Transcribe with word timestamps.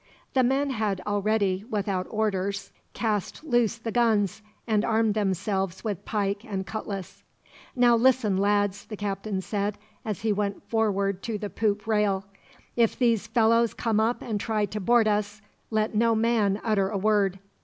The 0.33 0.41
men 0.41 0.71
had 0.71 0.99
already, 1.05 1.63
without 1.69 2.07
orders, 2.09 2.71
cast 2.93 3.43
loose 3.43 3.77
the 3.77 3.91
guns, 3.91 4.41
and 4.65 4.83
armed 4.83 5.13
themselves 5.13 5.83
with 5.83 6.05
pike 6.05 6.43
and 6.43 6.65
cutlass. 6.65 7.21
"Now 7.75 7.95
listen, 7.95 8.35
lads," 8.37 8.85
the 8.85 8.97
captain 8.97 9.41
said, 9.41 9.77
as 10.03 10.21
he 10.21 10.33
went 10.33 10.63
forward 10.67 11.21
to 11.21 11.37
the 11.37 11.51
poop 11.51 11.85
rail, 11.85 12.25
"if 12.75 12.97
these 12.97 13.27
fellows 13.27 13.75
come 13.75 13.99
up 13.99 14.23
and 14.23 14.39
try 14.39 14.65
to 14.65 14.79
board 14.79 15.07
us, 15.07 15.39
let 15.69 15.93
no 15.93 16.15
man 16.15 16.59
utter 16.63 16.89
a 16.89 16.97
word. 16.97 17.37